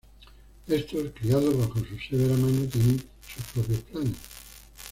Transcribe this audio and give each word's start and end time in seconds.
Estos, 0.67 1.11
criados 1.13 1.55
bajo 1.59 1.77
su 1.81 1.99
severa 2.09 2.35
mano, 2.35 2.65
tienen 2.65 3.03
sus 3.21 3.45
propios 3.53 3.81
planes. 3.81 4.17